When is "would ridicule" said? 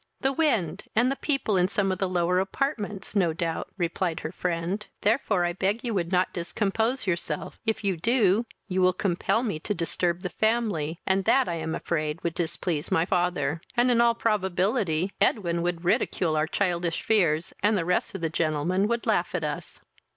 15.61-16.35